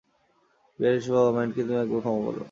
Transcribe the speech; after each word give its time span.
বিহারী, 0.79 0.97
এসো 0.97 1.11
বাবা, 1.15 1.29
মহিনকে 1.35 1.61
তুমি 1.67 1.79
একবার 1.83 1.99
ক্ষমা 2.03 2.21
করো। 2.25 2.39